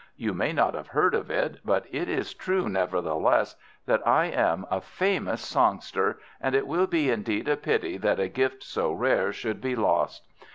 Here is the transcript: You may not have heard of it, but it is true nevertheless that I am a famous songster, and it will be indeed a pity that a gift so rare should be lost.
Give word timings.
You 0.17 0.33
may 0.33 0.51
not 0.51 0.73
have 0.73 0.87
heard 0.87 1.13
of 1.13 1.29
it, 1.29 1.59
but 1.63 1.85
it 1.91 2.09
is 2.09 2.33
true 2.33 2.67
nevertheless 2.67 3.55
that 3.85 4.01
I 4.07 4.25
am 4.25 4.65
a 4.71 4.81
famous 4.81 5.41
songster, 5.41 6.17
and 6.41 6.55
it 6.55 6.65
will 6.65 6.87
be 6.87 7.11
indeed 7.11 7.47
a 7.47 7.55
pity 7.55 7.97
that 7.99 8.19
a 8.19 8.27
gift 8.27 8.63
so 8.63 8.91
rare 8.93 9.31
should 9.31 9.61
be 9.61 9.75
lost. 9.75 10.25